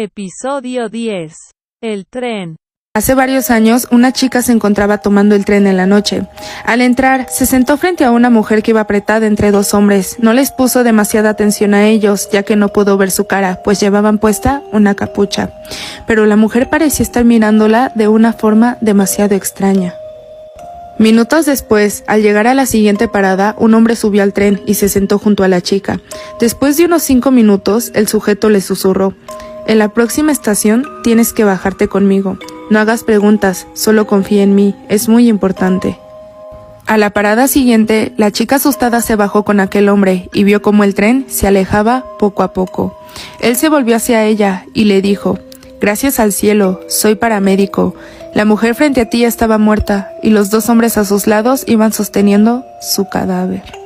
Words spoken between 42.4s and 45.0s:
a poco. Él se volvió hacia ella y